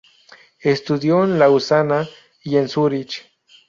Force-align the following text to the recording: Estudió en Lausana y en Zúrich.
Estudió 0.63 1.23
en 1.25 1.37
Lausana 1.37 2.09
y 2.43 2.57
en 2.57 2.67
Zúrich. 2.69 3.27